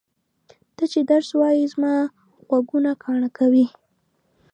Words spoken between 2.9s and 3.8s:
کاڼه کوې!